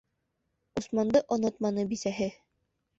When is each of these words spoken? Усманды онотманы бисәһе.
Усманды 0.81 1.23
онотманы 1.37 1.87
бисәһе. 1.95 2.35